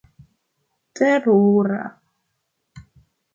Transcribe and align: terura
terura 0.97 1.77